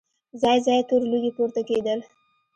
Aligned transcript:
ځای 0.41 0.57
ځای 0.65 0.79
تور 0.89 1.01
لوګي 1.11 1.31
پورته 1.37 1.61
کېدل. 1.69 1.99